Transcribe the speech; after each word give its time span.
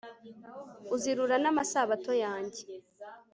uzirura 0.95 1.35
namasabato 1.43 2.11
yanjye 2.23 2.63